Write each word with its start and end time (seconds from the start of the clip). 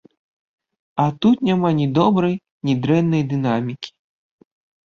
А 1.03 1.05
тут 1.25 1.43
няма 1.49 1.69
ні 1.79 1.87
добрай, 1.99 2.33
ні 2.71 2.77
дрэннай 2.87 3.23
дынамікі. 3.35 3.89